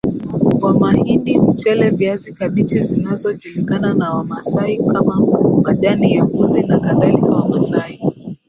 wa 0.61 0.73
mahindi 0.79 1.39
mchele 1.39 1.89
viazi 1.89 2.33
kabichi 2.33 2.81
zinazojulikana 2.81 3.93
na 3.93 4.13
Wamasai 4.13 4.77
kama 4.77 5.15
majani 5.63 6.13
ya 6.13 6.25
mbuzi 6.25 6.63
nakadhalika 6.63 7.25
Wamasai 7.25 7.99